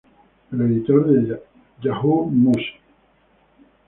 [0.51, 1.43] El editor de
[1.83, 2.81] "Yahoo Music!